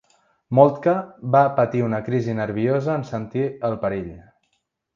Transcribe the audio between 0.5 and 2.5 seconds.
Moltke va patir una crisi